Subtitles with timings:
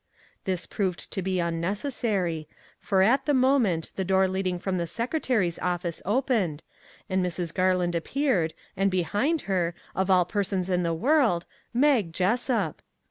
[0.45, 2.47] This proved to be unnecessary,
[2.79, 6.63] for at the moment the door leading from the secretary's office opened,
[7.07, 7.53] and Mrs.
[7.53, 12.81] Garland appeared, and behind her, of all persons in the world, Mag Jessup!